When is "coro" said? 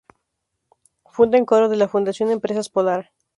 1.45-1.69